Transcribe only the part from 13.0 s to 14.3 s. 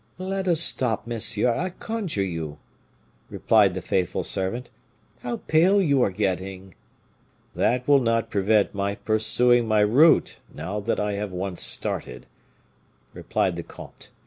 replied the comte.